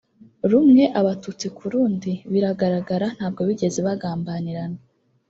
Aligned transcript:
rumwe 0.49 0.83
abatutsi 0.99 1.47
ku 1.57 1.63
rundi 1.73 2.11
biragaragara 2.31 3.07
ntabwo 3.17 3.41
bigeze 3.49 3.79
bagambanirana 3.87 4.79